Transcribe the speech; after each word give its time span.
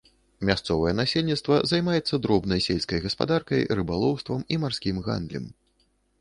Мясцовае 0.47 0.93
насельніцтва 0.99 1.57
займаецца 1.71 2.19
дробнай 2.23 2.63
сельскай 2.69 2.99
гаспадаркай, 3.05 3.61
рыбалоўствам 3.81 4.39
і 4.57 4.61
марскім 4.65 4.95
гандлем. 5.11 5.45